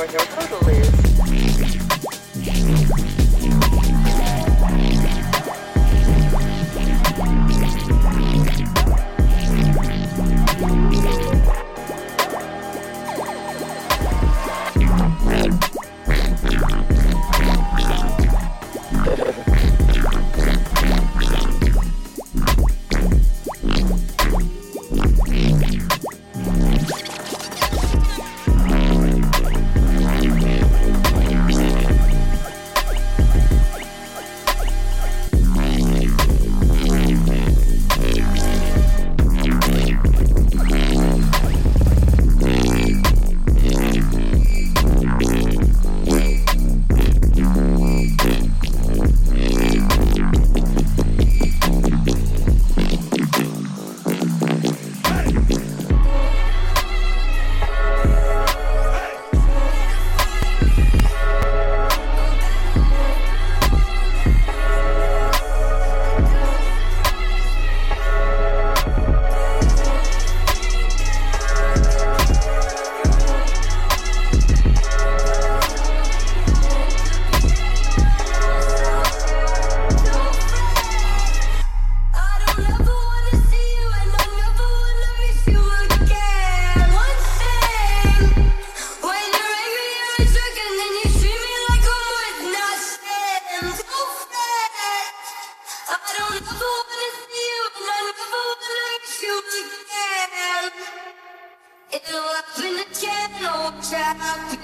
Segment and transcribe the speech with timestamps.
[0.00, 0.90] on your total is.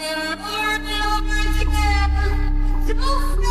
[0.07, 0.37] We're
[2.95, 3.46] pilgrims.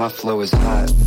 [0.07, 1.06] My flow is hot.